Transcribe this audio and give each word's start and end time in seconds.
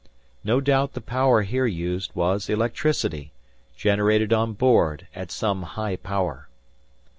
No 0.43 0.59
doubt 0.61 0.93
the 0.93 0.99
power 0.99 1.43
here 1.43 1.67
used 1.67 2.15
was 2.15 2.49
electricity, 2.49 3.33
generated 3.77 4.33
on 4.33 4.53
board, 4.53 5.05
at 5.13 5.29
some 5.29 5.61
high 5.61 5.95
power. 5.95 6.49